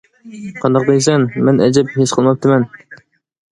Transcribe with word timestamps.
-قانداق 0.55 0.87
دەيسەن؟ 0.87 1.27
مەن 1.51 1.63
ئەجەب 1.67 1.93
ھېس 1.99 2.17
قىلماپتىمەن. 2.19 2.69